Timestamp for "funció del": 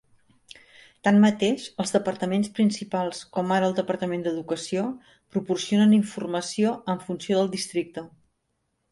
7.11-7.53